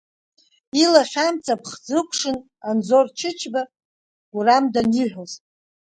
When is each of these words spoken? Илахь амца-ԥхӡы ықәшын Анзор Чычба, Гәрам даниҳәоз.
Илахь 0.83 1.17
амца-ԥхӡы 1.25 1.93
ықәшын 1.99 2.37
Анзор 2.69 3.05
Чычба, 3.17 3.61
Гәрам 4.31 4.65
даниҳәоз. 4.73 5.31